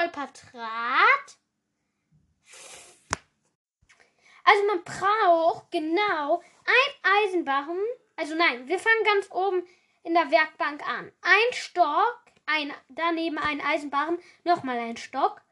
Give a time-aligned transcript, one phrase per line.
[0.00, 1.36] Stolperdraht.
[4.44, 7.78] Also man braucht genau ein Eisenbarren.
[8.16, 9.66] Also nein, wir fangen ganz oben
[10.02, 11.12] in der Werkbank an.
[11.20, 15.42] Ein Stock, ein, daneben ein Eisenbarren, nochmal ein Stock.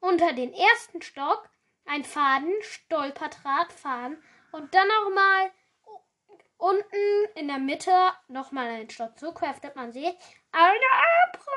[0.00, 1.48] Unter den ersten Stock
[1.84, 4.22] ein Faden, Stolperdraht, Faden
[4.52, 5.52] und dann nochmal
[6.58, 7.92] unten in der Mitte
[8.28, 9.12] nochmal ein Stock.
[9.18, 10.06] So craftet man sie.
[10.52, 10.90] Eine
[11.24, 11.55] Abrüst.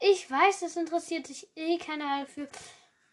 [0.00, 2.48] Ich weiß, das interessiert sich eh keiner dafür.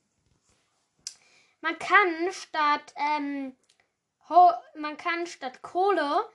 [1.60, 3.56] Man kann statt, ähm,
[4.76, 6.28] man kann statt Kohle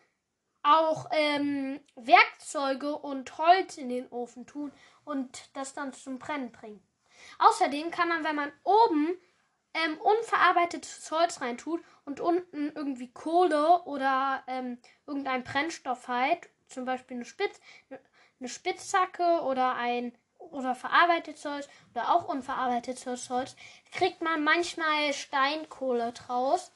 [0.64, 4.72] auch ähm, Werkzeuge und Holz in den Ofen tun
[5.06, 6.82] und das dann zum Brennen bringen.
[7.40, 9.16] Außerdem kann man, wenn man oben
[9.74, 17.18] ähm, unverarbeitetes Holz reintut und unten irgendwie Kohle oder ähm, irgendein Brennstoff halt, zum Beispiel
[17.18, 17.60] eine, Spitz,
[18.40, 23.56] eine Spitzhacke oder ein oder verarbeitetes Holz oder auch unverarbeitetes Holz,
[23.92, 26.72] kriegt man manchmal Steinkohle draus,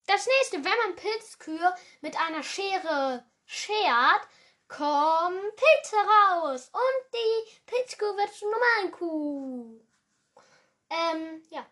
[0.05, 4.29] Das nächste, wenn man Pilzkühe mit einer Schere schert,
[4.69, 6.71] kommen Pilze raus.
[6.71, 9.81] Und die Pilzkuh wird zur normalen Kuh.
[10.89, 11.65] Ähm, ja.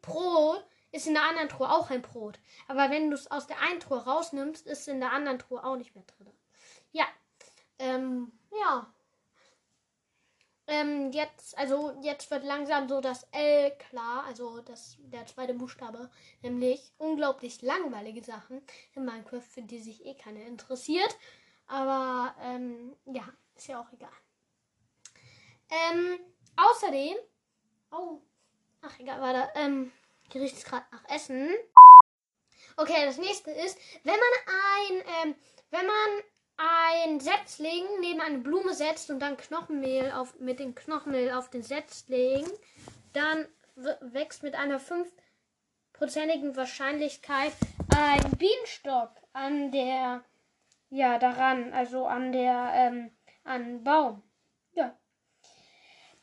[0.00, 2.38] Brot, ist in der anderen Truhe auch ein Brot.
[2.68, 5.76] Aber wenn du es aus der einen Truhe rausnimmst, ist in der anderen Truhe auch
[5.76, 6.32] nicht mehr drin.
[6.92, 7.04] Ja.
[7.78, 8.86] Ähm, ja.
[10.68, 16.08] ähm, jetzt, also jetzt wird langsam so das L klar, also das, der zweite Buchstabe,
[16.40, 18.62] nämlich unglaublich langweilige Sachen
[18.94, 21.18] in Minecraft, für die sich eh keiner interessiert.
[21.66, 23.24] Aber ähm, ja,
[23.54, 24.10] ist ja auch egal.
[25.70, 26.18] Ähm,
[26.56, 27.16] außerdem,
[27.90, 28.20] oh,
[28.82, 29.92] ach egal, warte, ähm,
[30.30, 31.50] hier riecht es gerade nach Essen.
[32.76, 34.22] Okay, das nächste ist, wenn man
[34.90, 35.34] ein, ähm,
[35.70, 36.22] wenn man
[36.56, 41.62] ein Setzling neben eine Blume setzt und dann Knochenmehl auf, mit dem Knochenmehl auf den
[41.62, 42.46] Setzling,
[43.12, 43.46] dann
[44.00, 47.52] wächst mit einer fünfprozentigen Wahrscheinlichkeit
[47.96, 50.24] ein Bienenstock an der,
[50.94, 53.10] ja, daran, also an der, ähm,
[53.42, 54.22] an Baum.
[54.74, 54.96] Ja.